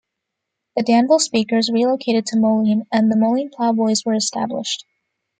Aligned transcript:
The 0.75 0.81
Danville 0.81 1.19
Speakers 1.19 1.69
relocated 1.71 2.25
to 2.25 2.39
Moline 2.39 2.87
and 2.91 3.11
theMoline 3.11 3.51
Plowboys 3.53 4.03
were 4.03 4.15
established. 4.15 4.83